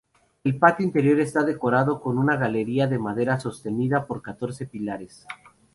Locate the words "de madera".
2.87-3.39